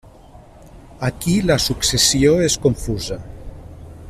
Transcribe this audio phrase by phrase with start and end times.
[1.09, 3.23] Aquí la successió és confusa.